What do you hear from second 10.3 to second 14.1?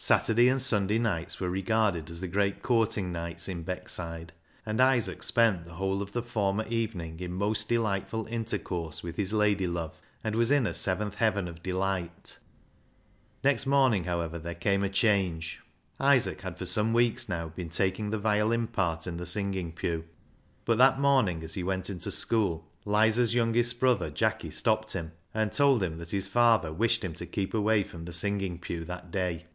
was in a seventh heaven of delight. Next morning,